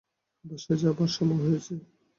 [0.45, 1.73] বাসায় যাবার সময় হয়েছে।